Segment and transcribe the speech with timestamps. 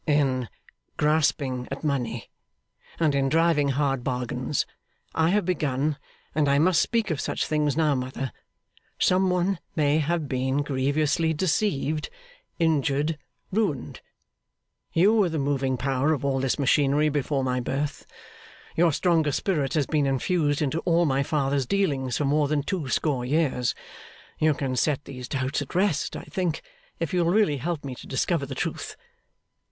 [0.07, 0.49] 'In
[0.97, 2.31] grasping at money
[2.99, 4.65] and in driving hard bargains
[5.13, 5.95] I have begun,
[6.33, 8.31] and I must speak of such things now, mother
[8.97, 12.09] some one may have been grievously deceived,
[12.57, 13.19] injured,
[13.51, 14.01] ruined.
[14.91, 18.07] You were the moving power of all this machinery before my birth;
[18.75, 22.89] your stronger spirit has been infused into all my father's dealings for more than two
[22.89, 23.75] score years.
[24.39, 26.63] You can set these doubts at rest, I think,
[26.99, 28.97] if you will really help me to discover the truth.